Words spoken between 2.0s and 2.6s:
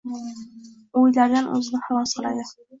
qiladi.